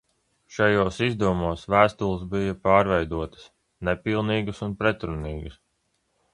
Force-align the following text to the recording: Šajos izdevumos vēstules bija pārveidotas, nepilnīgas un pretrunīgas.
Šajos 0.53 0.95
izdevumos 1.07 1.65
vēstules 1.73 2.25
bija 2.33 2.57
pārveidotas, 2.65 3.45
nepilnīgas 3.91 4.67
un 4.69 4.77
pretrunīgas. 4.83 5.65